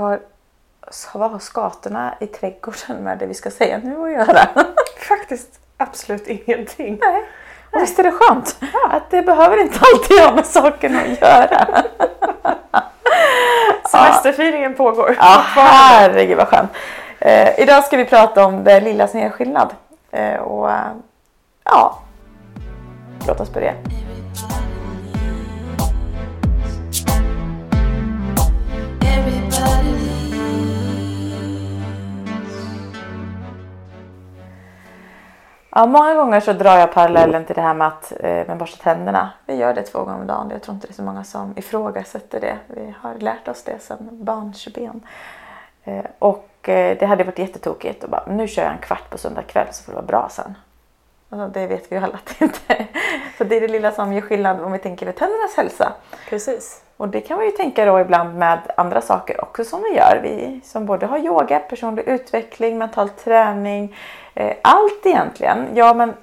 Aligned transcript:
Har, 0.00 0.20
vad 1.14 1.30
har 1.30 1.38
skatorna 1.38 2.14
i 2.20 2.26
trädgården 2.26 2.96
med 3.04 3.18
det 3.18 3.26
vi 3.26 3.34
ska 3.34 3.50
säga 3.50 3.78
nu 3.78 4.02
att 4.04 4.12
göra? 4.12 4.48
Faktiskt 5.08 5.60
absolut 5.76 6.26
ingenting. 6.26 6.98
Nej. 7.00 7.24
Och 7.72 7.82
visst 7.82 7.98
är 7.98 8.02
det 8.02 8.12
skönt 8.12 8.58
att 8.90 9.10
det 9.10 9.22
behöver 9.22 9.60
inte 9.60 9.78
alltid 9.80 10.20
ha 10.20 10.34
med 10.34 10.46
saken 10.46 10.96
att 10.96 11.20
göra. 11.20 11.82
Semesterfiringen 13.90 14.74
pågår. 14.74 15.16
Ja, 15.18 15.42
herregud 15.44 16.36
vad 16.36 16.48
skönt. 16.48 16.70
Eh, 17.18 17.60
idag 17.60 17.84
ska 17.84 17.96
vi 17.96 18.04
prata 18.04 18.46
om 18.46 18.64
det 18.64 18.80
lillas 18.80 19.14
nedskillnad. 19.14 19.74
Eh, 20.10 20.40
och 20.40 20.70
eh, 20.70 20.92
ja, 21.64 21.98
låt 23.26 23.40
oss 23.40 23.52
börja. 23.52 23.74
Ja, 35.72 35.86
många 35.86 36.14
gånger 36.14 36.40
så 36.40 36.52
drar 36.52 36.76
jag 36.76 36.92
parallellen 36.92 37.44
till 37.44 37.54
det 37.54 37.62
här 37.62 37.74
med 37.74 37.86
att 37.86 38.12
eh, 38.20 38.46
med 38.46 38.56
borsta 38.56 38.82
tänderna. 38.82 39.30
Vi 39.46 39.54
gör 39.54 39.74
det 39.74 39.82
två 39.82 40.04
gånger 40.04 40.20
om 40.20 40.26
dagen. 40.26 40.50
Jag 40.50 40.62
tror 40.62 40.74
inte 40.74 40.86
det 40.86 40.90
är 40.90 40.94
så 40.94 41.02
många 41.02 41.24
som 41.24 41.54
ifrågasätter 41.56 42.40
det. 42.40 42.58
Vi 42.66 42.94
har 43.00 43.14
lärt 43.14 43.48
oss 43.48 43.62
det 43.62 43.82
sedan 43.82 44.08
barnsben. 44.10 45.02
Eh, 45.84 46.04
och 46.18 46.68
eh, 46.68 46.96
det 46.98 47.06
hade 47.06 47.24
varit 47.24 47.38
jättetokigt 47.38 48.04
och 48.04 48.10
bara, 48.10 48.24
nu 48.26 48.48
kör 48.48 48.62
jag 48.62 48.72
en 48.72 48.78
kvart 48.78 49.10
på 49.10 49.18
söndag 49.18 49.42
kväll 49.42 49.66
så 49.70 49.84
får 49.84 49.92
det 49.92 49.96
vara 49.96 50.06
bra 50.06 50.28
sen. 50.30 50.54
Alltså, 51.30 51.60
det 51.60 51.66
vet 51.66 51.92
vi 51.92 51.96
ju 51.96 52.02
alla 52.02 52.14
att 52.14 52.38
det 52.38 52.44
inte 52.44 52.58
är. 52.66 52.86
Så 53.38 53.44
det 53.44 53.56
är 53.56 53.60
det 53.60 53.68
lilla 53.68 53.92
som 53.92 54.12
gör 54.12 54.20
skillnad 54.20 54.60
om 54.60 54.72
vi 54.72 54.78
tänker 54.78 55.06
på 55.06 55.12
tändernas 55.12 55.56
hälsa. 55.56 55.92
Precis. 56.28 56.82
Och 56.96 57.08
det 57.08 57.20
kan 57.20 57.36
man 57.36 57.46
ju 57.46 57.52
tänka 57.52 57.84
då 57.84 58.00
ibland 58.00 58.38
med 58.38 58.58
andra 58.76 59.00
saker 59.00 59.44
också 59.44 59.64
som 59.64 59.82
vi 59.82 59.96
gör. 59.96 60.20
Vi 60.22 60.60
som 60.64 60.86
både 60.86 61.06
har 61.06 61.18
yoga, 61.18 61.58
personlig 61.58 62.02
utveckling, 62.02 62.78
mental 62.78 63.08
träning, 63.08 63.96
allt 64.62 65.06
egentligen. 65.06 65.76
Ja 65.76 65.94
men 65.94 66.14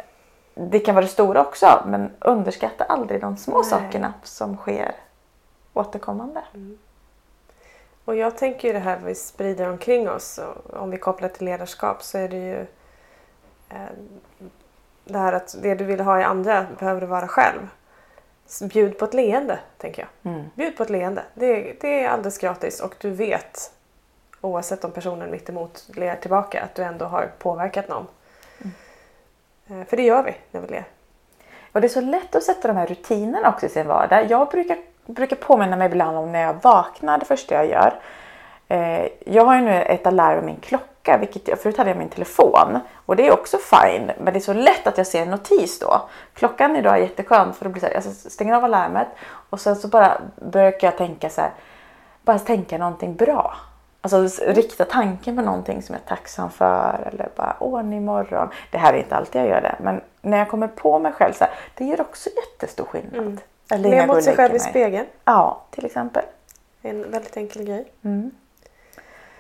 det 0.54 0.80
kan 0.80 0.96
vara 0.96 1.06
det 1.06 1.12
stora 1.12 1.42
också 1.42 1.84
men 1.86 2.12
underskatta 2.20 2.84
aldrig 2.84 3.22
de 3.22 3.38
små 3.38 3.62
Nej. 3.62 3.70
sakerna 3.70 4.14
som 4.24 4.58
sker 4.58 4.96
återkommande. 5.74 6.42
Mm. 6.54 6.78
Och 8.06 8.16
jag 8.16 8.38
tänker 8.38 8.68
ju 8.68 8.74
det 8.74 8.80
här 8.80 9.00
vi 9.06 9.16
sprider 9.16 9.70
omkring 9.70 10.10
oss. 10.10 10.40
Om 10.74 10.92
vi 10.92 10.98
kopplar 10.98 11.30
till 11.30 11.46
ledarskap 11.46 12.04
så 12.04 12.18
är 12.18 12.30
det 12.30 12.38
ju 12.38 12.60
eh, 13.70 13.90
det 15.04 15.18
här 15.18 15.34
att 15.34 15.56
det 15.62 15.76
du 15.76 15.86
vill 15.86 16.00
ha 16.00 16.20
i 16.20 16.24
andra 16.24 16.66
behöver 16.80 17.02
du 17.02 17.08
vara 17.08 17.28
själv. 17.28 17.68
Bjud 18.62 18.98
på 18.98 19.06
ett 19.06 19.14
leende, 19.14 19.60
tänker 19.78 20.02
jag. 20.02 20.34
Mm. 20.34 20.50
Bjud 20.56 20.78
på 20.78 20.84
ett 20.84 20.90
leende. 20.90 21.24
Det, 21.34 21.82
det 21.82 22.04
är 22.04 22.10
alldeles 22.10 22.38
gratis 22.38 22.82
och 22.82 22.96
du 23.00 23.10
vet 23.10 23.72
oavsett 24.48 24.84
om 24.84 24.92
personen 24.92 25.32
mitt 25.32 25.50
emot 25.50 25.84
ler 25.96 26.16
tillbaka 26.16 26.64
att 26.64 26.76
du 26.76 26.84
ändå 26.84 27.06
har 27.06 27.32
påverkat 27.40 27.88
någon. 27.88 28.08
Eh, 29.68 29.84
För 29.88 29.98
det 29.98 30.04
gör 30.04 30.24
vi 30.24 30.36
när 30.52 30.62
vi 30.62 30.68
ler. 30.68 30.86
Och 31.72 31.82
det 31.82 31.88
är 31.88 31.90
så 31.90 32.02
lätt 32.02 32.36
att 32.36 32.44
sätta 32.44 32.68
de 32.68 32.78
här 32.78 32.88
rutinerna 32.88 33.50
också 33.50 33.66
i 33.66 33.70
sin 33.70 33.88
vardag. 33.88 34.26
Jag 34.32 34.50
brukar, 34.50 34.78
brukar 35.06 35.36
påminna 35.36 35.76
mig 35.76 35.86
ibland 35.88 36.18
om 36.18 36.32
när 36.32 36.42
jag 36.42 36.56
vaknar 36.62 37.18
det 37.18 37.26
första 37.26 37.56
jag 37.56 37.68
gör. 37.70 37.94
Eh, 38.68 39.08
jag 39.26 39.46
har 39.46 39.56
ju 39.56 39.62
nu 39.62 39.82
ett 39.82 40.08
alarm 40.08 40.40
i 40.40 40.46
min 40.46 40.60
klocka, 40.60 41.18
vilket 41.18 41.48
jag, 41.48 41.60
förut 41.60 41.78
hade 41.78 41.90
jag 41.90 41.98
min 41.98 42.10
telefon. 42.10 42.80
Och 43.06 43.16
det 43.16 43.28
är 43.28 43.34
också 43.34 43.58
fine, 43.58 44.12
men 44.18 44.34
det 44.34 44.40
är 44.40 44.42
så 44.42 44.54
lätt 44.54 44.88
att 44.88 44.98
jag 44.98 45.08
ser 45.08 45.22
en 45.22 45.30
notis 45.30 45.80
då. 45.80 46.10
Klockan 46.34 46.76
idag 46.76 46.94
är 46.94 47.02
jätteskön 47.02 47.54
för 47.54 47.66
då 47.66 47.72
blir 47.72 47.80
så 47.80 47.88
här, 47.88 47.94
jag 47.94 48.04
stänger 48.04 48.54
av 48.54 48.64
alarmet 48.64 49.08
och 49.50 49.60
sen 49.60 49.76
så 49.76 49.88
bara 49.88 50.22
börjar 50.36 50.74
jag 50.82 50.98
tänka 50.98 51.30
så 51.30 51.42
här, 51.42 51.52
bara 52.22 52.40
tänka 52.40 52.78
någonting 52.78 53.16
bra. 53.16 53.56
Alltså 54.14 54.44
rikta 54.46 54.86
tanken 54.86 55.36
på 55.36 55.42
någonting 55.42 55.82
som 55.82 55.96
jag 55.96 56.02
är 56.04 56.08
tacksam 56.16 56.50
för 56.52 57.10
eller 57.14 57.30
bara 57.36 57.56
åh 57.60 57.80
en 57.80 57.90
ny 57.90 58.00
morgon. 58.00 58.50
Det 58.72 58.78
här 58.78 58.94
är 58.94 58.98
inte 58.98 59.16
alltid 59.16 59.42
jag 59.42 59.48
gör 59.50 59.62
det, 59.62 59.76
men 59.80 60.02
när 60.22 60.38
jag 60.38 60.50
kommer 60.50 60.68
på 60.68 61.00
mig 61.00 61.12
själv 61.12 61.34
så 61.34 61.44
här, 61.44 61.54
det 61.76 61.86
gör 61.86 62.02
också 62.02 62.30
jättestor 62.36 62.86
skillnad. 62.86 63.38
Eller 63.72 63.90
Le 63.90 63.96
jag 63.96 64.08
går 64.08 64.16
mot 64.16 64.24
sig 64.24 64.36
själv 64.36 64.56
i 64.56 64.60
spegeln. 64.60 65.06
Ja, 65.26 65.62
till 65.72 65.86
exempel. 65.86 66.24
En 66.82 67.12
väldigt 67.12 67.38
enkel 67.38 67.64
grej. 67.64 67.92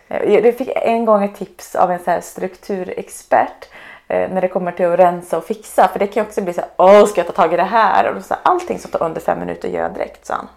Eh, 0.08 0.34
Jag 0.34 0.58
fick 0.58 0.70
en 0.76 1.06
gång 1.06 1.24
ett 1.24 1.36
tips 1.36 1.76
av 1.76 1.92
en 1.92 2.00
så 2.00 2.12
här 2.12 2.22
strukturexpert 2.22 3.70
eh, 4.08 4.30
när 4.32 4.42
det 4.42 4.48
kommer 4.48 4.72
till 4.72 4.86
att 4.86 5.00
rensa 5.00 5.38
och 5.38 5.44
fixa. 5.44 5.88
För 5.88 6.00
det 6.00 6.08
kan 6.08 6.24
ju 6.24 6.28
också 6.28 6.42
bli 6.42 6.54
så 6.54 6.62
här, 6.62 6.70
åh 6.78 7.06
ska 7.06 7.20
jag 7.20 7.28
ta 7.28 7.34
tag 7.42 7.54
i 7.54 7.58
det 7.58 7.64
här? 7.64 8.10
Och 8.10 8.16
då 8.16 8.22
sa 8.22 8.36
jag, 8.44 8.52
allting 8.52 8.80
som 8.80 8.92
tar 8.92 9.04
under 9.04 9.22
fem 9.22 9.40
minuter 9.40 9.70
gör 9.70 9.82
jag 9.82 9.94
direkt, 9.94 10.26
sa 10.26 10.34
han. 10.34 10.48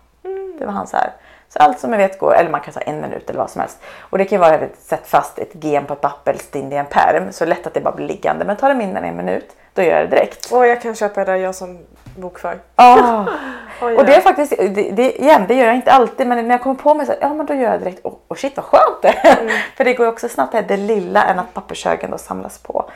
Det 0.58 0.66
var 0.66 0.72
han 0.72 0.86
så 0.86 0.96
här. 0.96 1.10
Så 1.52 1.58
allt 1.58 1.80
som 1.80 1.92
jag 1.92 1.98
vet 1.98 2.18
går, 2.18 2.34
eller 2.34 2.50
man 2.50 2.60
kan 2.60 2.74
ta 2.74 2.80
en 2.80 3.00
minut 3.00 3.30
eller 3.30 3.38
vad 3.40 3.50
som 3.50 3.60
helst. 3.60 3.78
Och 4.00 4.18
det 4.18 4.24
kan 4.24 4.36
ju 4.36 4.40
vara 4.40 4.54
att 4.54 4.76
sätta 4.78 5.04
fast 5.04 5.38
ett 5.38 5.50
gem 5.64 5.86
på 5.86 5.92
ett 5.92 6.00
papper 6.00 6.30
eller 6.30 6.56
in 6.64 6.72
i 6.72 6.76
en 6.76 6.86
pärm. 6.86 7.32
Så 7.32 7.44
lätt 7.44 7.66
att 7.66 7.74
det 7.74 7.80
bara 7.80 7.94
blir 7.94 8.06
liggande. 8.06 8.44
Men 8.44 8.56
tar 8.56 8.68
det 8.68 8.74
mindre 8.74 8.98
än 8.98 9.04
en 9.04 9.16
minut, 9.16 9.56
då 9.74 9.82
gör 9.82 10.00
jag 10.00 10.10
det 10.10 10.16
direkt. 10.16 10.52
Och 10.52 10.66
jag 10.66 10.82
kan 10.82 10.94
köpa 10.94 11.24
det 11.24 11.32
där 11.32 11.38
jag 11.38 11.54
som 11.54 11.78
bokför. 12.16 12.58
Ah. 12.74 13.26
Oj, 13.82 13.96
Och 13.96 14.04
det 14.06 14.14
är 14.14 14.20
faktiskt, 14.20 14.56
det, 14.58 14.90
det, 14.90 15.20
igen, 15.22 15.44
det 15.48 15.54
gör 15.54 15.66
jag 15.66 15.76
inte 15.76 15.92
alltid 15.92 16.26
men 16.26 16.48
när 16.48 16.54
jag 16.54 16.62
kommer 16.62 16.76
på 16.76 16.94
mig 16.94 17.06
så 17.06 17.12
här, 17.12 17.18
ja 17.20 17.34
men 17.34 17.46
då 17.46 17.54
gör 17.54 17.70
jag 17.70 17.80
direkt, 17.80 18.04
och 18.04 18.24
oh, 18.28 18.36
shit 18.36 18.56
vad 18.56 18.64
skönt 18.64 19.02
det 19.02 19.08
är. 19.08 19.62
För 19.76 19.84
det 19.84 19.94
går 19.94 20.06
ju 20.06 20.12
också 20.12 20.28
snabbt 20.28 20.52
det 20.52 20.58
här, 20.58 20.68
det 20.68 20.76
lilla 20.76 21.24
än 21.24 21.38
att 21.38 21.54
pappershögen 21.54 22.10
då 22.10 22.18
samlas 22.18 22.58
på. 22.58 22.90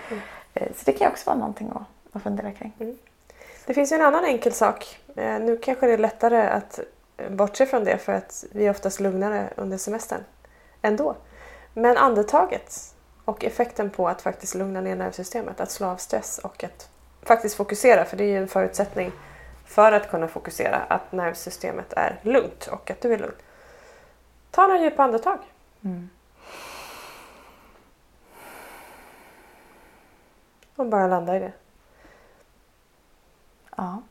Eh, 0.55 0.67
Så 0.77 0.83
det 0.85 0.93
kan 0.93 1.07
ju 1.07 1.11
också 1.11 1.27
vara 1.31 1.39
någonting 1.39 1.71
att, 1.75 2.17
att 2.17 2.23
fundera 2.23 2.51
kring. 2.53 2.97
Det 3.67 3.75
finns 3.75 3.93
ju 3.93 3.97
en 3.97 4.03
annan 4.03 4.25
enkel 4.25 4.53
sak. 4.53 4.99
Eh, 5.17 5.39
Nu 5.39 5.57
kanske 5.63 5.87
det 5.87 5.93
är 5.93 5.99
lättare 5.99 6.47
att 6.49 6.81
bortse 7.31 7.67
från 7.67 7.85
det 7.85 7.99
för 7.99 8.13
att 8.13 8.45
vi 8.53 8.67
är 8.67 8.71
oftast 8.71 9.01
lugnare 9.01 9.53
under 9.57 9.77
semestern 9.77 10.25
ändå. 10.83 11.17
Men 11.75 11.97
andetaget 11.97 12.95
och 13.25 13.45
effekten 13.45 13.91
på 13.91 14.09
att 14.09 14.23
faktiskt 14.23 14.55
lugna 14.55 14.81
ner 14.81 14.97
nervsystemet, 14.97 15.61
att 15.61 15.71
slå 15.71 15.87
av 15.87 15.97
stress 15.97 16.39
och 16.39 16.65
att 16.65 16.91
faktiskt 17.23 17.57
fokusera, 17.57 18.05
för 18.05 18.17
det 18.17 18.25
är 18.25 18.29
ju 18.29 18.39
en 18.39 18.49
förutsättning 18.49 19.13
för 19.65 19.93
att 19.93 20.11
kunna 20.11 20.29
fokusera, 20.29 20.77
att 20.77 21.13
nervsystemet 21.13 21.93
är 21.93 22.21
lugnt 22.23 22.67
och 22.67 22.91
att 22.91 23.01
du 23.01 23.15
är 23.15 23.19
lugn. 23.19 23.35
Ta 24.51 24.67
några 24.67 24.81
djupa 24.81 25.03
andetag. 25.03 25.39
Och 30.77 30.87
bara 30.87 31.07
landa 31.07 31.37
i 31.37 31.39
det. 31.39 31.53
Ja. 33.77 34.03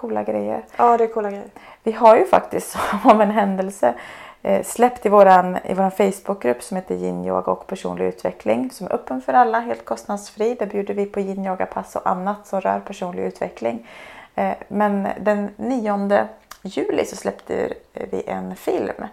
Coola 0.00 0.22
grejer. 0.22 0.64
Ja, 0.76 0.96
det 0.96 1.04
är 1.04 1.08
coola 1.08 1.30
grejer. 1.30 1.46
Vi 1.82 1.92
har 1.92 2.16
ju 2.16 2.24
faktiskt 2.24 2.76
av 3.04 3.22
en 3.22 3.30
händelse 3.30 3.94
eh, 4.42 4.62
släppt 4.64 5.06
i 5.06 5.08
våran, 5.08 5.58
i 5.64 5.74
våran 5.74 5.90
Facebookgrupp 5.90 6.62
som 6.62 6.76
heter 6.76 6.94
yin 6.94 7.24
yoga 7.24 7.52
och 7.52 7.66
personlig 7.66 8.04
utveckling 8.04 8.70
som 8.70 8.86
är 8.86 8.92
öppen 8.92 9.22
för 9.22 9.32
alla, 9.32 9.60
helt 9.60 9.84
kostnadsfri. 9.84 10.54
Där 10.54 10.66
bjuder 10.66 10.94
vi 10.94 11.06
på 11.06 11.20
yin 11.20 11.46
yoga 11.46 11.66
pass 11.66 11.96
och 11.96 12.06
annat 12.06 12.46
som 12.46 12.60
rör 12.60 12.80
personlig 12.80 13.22
utveckling. 13.24 13.88
Eh, 14.34 14.52
Men 14.68 15.08
den 15.20 15.50
9 15.56 16.28
juli 16.62 17.04
så 17.04 17.16
släppte 17.16 17.72
vi 17.92 18.22
en 18.26 18.56
film 18.56 19.04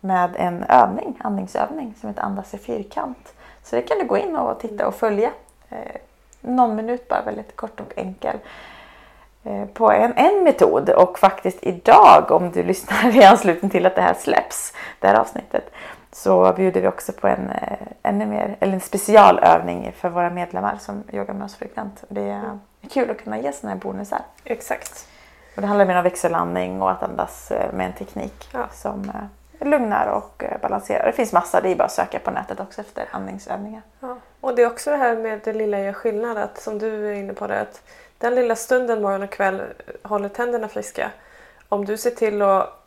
med 0.00 0.30
en 0.36 0.62
övning, 0.68 1.18
andningsövning 1.24 1.94
som 2.00 2.08
heter 2.08 2.22
Andas 2.22 2.54
i 2.54 2.58
fyrkant. 2.58 3.32
Så 3.62 3.76
det 3.76 3.82
kan 3.82 3.98
du 3.98 4.04
gå 4.04 4.18
in 4.18 4.36
och 4.36 4.60
titta 4.60 4.86
och 4.88 4.94
följa. 4.94 5.30
Eh, 5.70 5.78
Någon 6.40 6.76
minut 6.76 7.08
bara, 7.08 7.22
väldigt 7.22 7.56
kort 7.56 7.80
och 7.80 7.92
enkel 7.96 8.36
på 9.74 9.90
en, 9.92 10.12
en 10.16 10.44
metod 10.44 10.90
och 10.90 11.18
faktiskt 11.18 11.58
idag 11.62 12.30
om 12.30 12.50
du 12.50 12.62
lyssnar 12.62 13.16
i 13.16 13.24
anslutning 13.24 13.70
till 13.70 13.86
att 13.86 13.94
det 13.94 14.02
här 14.02 14.14
släpps, 14.14 14.72
det 15.00 15.06
här 15.06 15.14
avsnittet, 15.20 15.70
så 16.12 16.52
bjuder 16.56 16.80
vi 16.80 16.88
också 16.88 17.12
på 17.12 17.28
en, 17.28 17.50
eh, 17.50 17.78
ännu 18.02 18.26
mer, 18.26 18.56
eller 18.60 18.72
en 18.72 18.80
specialövning 18.80 19.92
för 19.96 20.08
våra 20.08 20.30
medlemmar 20.30 20.76
som 20.80 21.02
yogar 21.12 21.34
med 21.34 21.44
oss 21.44 21.56
frekvent. 21.56 22.04
Det 22.08 22.28
är 22.30 22.58
kul 22.90 23.10
att 23.10 23.24
kunna 23.24 23.38
ge 23.38 23.52
sådana 23.52 23.74
här 23.74 23.80
bonusar. 23.80 24.20
Exakt. 24.44 25.08
Och 25.56 25.62
det 25.62 25.66
handlar 25.68 25.86
mer 25.86 25.96
om 25.96 26.02
växellandning 26.04 26.82
och 26.82 26.90
att 26.90 27.02
andas 27.02 27.50
eh, 27.50 27.72
med 27.72 27.86
en 27.86 27.92
teknik 27.92 28.48
Ja. 28.52 28.68
som 28.72 29.12
eh, 29.60 29.66
lugnar 29.68 30.06
och 30.06 30.44
eh, 30.44 30.60
balanserar. 30.60 31.06
Det 31.06 31.12
finns 31.12 31.32
massa, 31.32 31.60
det 31.60 31.68
är 31.68 31.76
bara 31.76 31.84
att 31.84 31.92
söka 31.92 32.18
på 32.18 32.30
nätet 32.30 32.60
också 32.60 32.80
efter 32.80 33.04
andningsövningar. 33.10 33.82
Ja. 34.00 34.16
Och 34.40 34.54
det 34.54 34.62
är 34.62 34.66
också 34.66 34.90
det 34.90 34.96
här 34.96 35.16
med 35.16 35.40
det 35.44 35.52
lilla 35.52 35.80
gör 35.80 35.92
skillnad. 35.92 36.38
Att, 36.38 36.60
som 36.60 36.78
du 36.78 37.08
är 37.08 37.14
inne 37.14 37.32
på 37.32 37.46
det, 37.46 37.60
att 37.60 37.82
den 38.18 38.34
lilla 38.34 38.56
stunden 38.56 39.02
morgon 39.02 39.22
och 39.22 39.30
kväll 39.30 39.62
håller 40.02 40.28
tänderna 40.28 40.68
friska. 40.68 41.10
Om 41.68 41.84
du 41.84 41.96
ser 41.96 42.10
till 42.10 42.42
att 42.42 42.84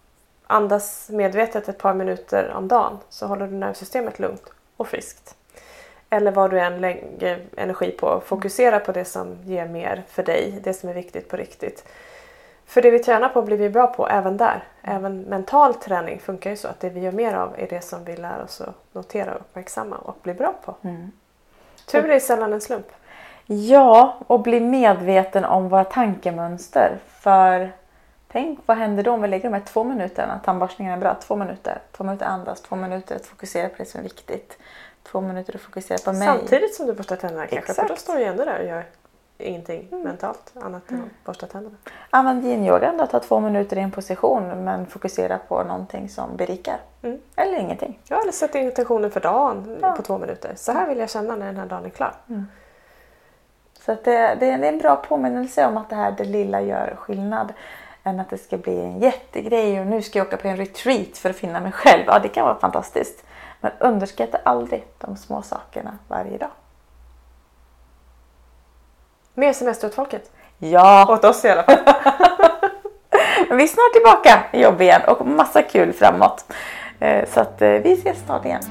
andas 0.47 1.09
medvetet 1.09 1.69
ett 1.69 1.77
par 1.77 1.93
minuter 1.93 2.53
om 2.55 2.67
dagen 2.67 2.97
så 3.09 3.25
håller 3.25 3.47
du 3.47 3.53
nervsystemet 3.53 4.19
lugnt 4.19 4.43
och 4.77 4.87
friskt. 4.87 5.35
Eller 6.09 6.31
vad 6.31 6.51
du 6.51 6.59
än 6.59 6.81
lägger 6.81 7.45
energi 7.57 7.91
på, 7.91 8.21
fokusera 8.25 8.79
på 8.79 8.91
det 8.91 9.05
som 9.05 9.37
ger 9.43 9.67
mer 9.67 10.03
för 10.07 10.23
dig, 10.23 10.59
det 10.63 10.73
som 10.73 10.89
är 10.89 10.93
viktigt 10.93 11.29
på 11.29 11.37
riktigt. 11.37 11.85
För 12.65 12.81
det 12.81 12.91
vi 12.91 12.99
tränar 12.99 13.29
på 13.29 13.41
blir 13.41 13.57
vi 13.57 13.69
bra 13.69 13.87
på 13.87 14.07
även 14.07 14.37
där. 14.37 14.63
Även 14.81 15.21
mental 15.21 15.73
träning 15.73 16.19
funkar 16.19 16.49
ju 16.49 16.55
så 16.55 16.67
att 16.67 16.79
det 16.79 16.89
vi 16.89 16.99
gör 16.99 17.11
mer 17.11 17.33
av 17.33 17.53
är 17.57 17.67
det 17.67 17.81
som 17.81 18.03
vi 18.03 18.15
lär 18.17 18.43
oss 18.43 18.61
att 18.61 18.75
notera 18.91 19.33
och 19.33 19.41
uppmärksamma 19.41 19.97
och 19.97 20.17
bli 20.21 20.33
bra 20.33 20.53
på. 20.65 20.75
Tur 21.85 22.09
är 22.09 22.19
sällan 22.19 22.53
en 22.53 22.61
slump. 22.61 22.87
Ja, 23.53 24.17
och 24.27 24.39
bli 24.39 24.59
medveten 24.59 25.45
om 25.45 25.69
våra 25.69 25.83
tankemönster. 25.83 26.97
För 27.07 27.71
Tänk 28.31 28.59
vad 28.65 28.77
händer 28.77 29.03
då 29.03 29.11
om 29.11 29.21
vi 29.21 29.27
lägger 29.27 29.49
de 29.49 29.53
här 29.53 29.63
två 29.65 29.83
minuterna, 29.83 30.39
tandborstningen 30.45 30.93
är 30.93 30.97
bra, 30.97 31.15
två 31.21 31.35
minuter, 31.35 31.79
två 31.91 32.03
minuter 32.03 32.25
andas, 32.25 32.61
två 32.61 32.75
minuter 32.75 33.15
att 33.15 33.25
fokusera 33.25 33.69
på 33.69 33.75
det 33.77 33.85
som 33.85 33.99
är 33.99 34.03
viktigt. 34.03 34.57
Två 35.03 35.21
minuter 35.21 35.55
att 35.55 35.61
fokusera 35.61 35.97
på 36.05 36.13
mig. 36.17 36.27
Samtidigt 36.27 36.75
som 36.75 36.85
du 36.85 36.93
borstar 36.93 37.15
tänderna 37.15 37.47
kanske, 37.47 37.73
för 37.73 37.81
Exakt. 37.83 37.89
då 37.89 37.95
står 37.95 38.15
du 38.15 38.23
ändå 38.23 38.45
där 38.45 38.59
och 38.59 38.65
gör 38.65 38.85
ingenting 39.37 39.87
Mm. 39.91 40.03
mentalt 40.03 40.53
annat 40.61 40.91
än 40.91 40.97
att 41.01 41.25
borsta 41.25 41.47
tänderna. 41.47 41.75
Använd 42.09 42.45
yin-yogan 42.45 42.97
då, 42.97 43.05
ta 43.07 43.19
två 43.19 43.39
minuter 43.39 43.77
i 43.77 43.81
en 43.81 43.91
position 43.91 44.63
men 44.63 44.85
fokusera 44.85 45.37
på 45.47 45.63
någonting 45.63 46.09
som 46.09 46.35
berikar. 46.37 46.77
Mm. 47.01 47.19
Eller 47.35 47.57
ingenting. 47.59 47.99
Ja, 48.07 48.21
eller 48.21 48.31
sätt 48.31 48.55
intentionen 48.55 49.11
för 49.11 49.19
dagen 49.19 49.77
Ja. 49.81 49.91
på 49.91 50.01
två 50.01 50.17
minuter. 50.17 50.53
Så 50.55 50.71
här 50.71 50.87
vill 50.87 50.97
jag 50.97 51.09
känna 51.09 51.35
när 51.35 51.45
den 51.45 51.57
här 51.57 51.65
dagen 51.65 51.85
är 51.85 51.89
klar. 51.89 52.13
Så 53.85 53.91
det, 54.03 54.11
det, 54.11 54.35
det 54.35 54.47
är 54.47 54.63
en 54.63 54.77
bra 54.77 54.95
påminnelse 54.95 55.65
om 55.65 55.77
att 55.77 55.89
det 55.89 55.95
här 55.95 56.11
det 56.11 56.23
lilla 56.23 56.61
gör 56.61 56.95
skillnad. 56.99 57.53
Än 58.03 58.19
att 58.19 58.29
det 58.29 58.37
ska 58.37 58.57
bli 58.57 58.81
en 58.81 58.99
jättegrej 58.99 59.79
och 59.79 59.87
nu 59.87 60.01
ska 60.01 60.19
jag 60.19 60.27
åka 60.27 60.37
på 60.37 60.47
en 60.47 60.57
retreat 60.57 61.17
för 61.17 61.29
att 61.29 61.35
finna 61.35 61.59
mig 61.59 61.71
själv. 61.71 62.03
Ja, 62.07 62.19
det 62.19 62.27
kan 62.27 62.45
vara 62.45 62.59
fantastiskt. 62.59 63.23
Men 63.59 63.71
underskatta 63.79 64.37
aldrig 64.43 64.85
de 64.97 65.15
små 65.17 65.41
sakerna 65.41 65.97
varje 66.07 66.37
dag. 66.37 66.49
Mer 69.33 69.53
semester 69.53 69.87
åt 69.87 69.93
folket. 69.95 70.31
Ja, 70.57 71.13
Åt 71.13 71.25
oss 71.25 71.45
i 71.45 71.49
alla 71.49 71.63
fall. 71.63 71.77
men 73.49 73.57
vi 73.57 73.63
är 73.63 73.67
snart 73.67 73.93
tillbaka 73.93 74.43
i 74.53 74.61
jobb 74.63 74.81
igen 74.81 75.01
och 75.07 75.27
massa 75.27 75.61
kul 75.61 75.93
framåt. 75.93 76.45
Eh, 76.99 77.25
Så 77.29 77.39
att 77.39 77.61
eh, 77.61 77.69
vi 77.69 77.93
ses 77.93 78.25
snart 78.25 78.45
igen. 78.45 78.61